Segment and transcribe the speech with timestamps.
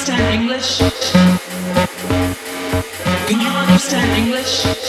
[0.00, 0.78] understand English?
[3.28, 4.79] Can you understand English?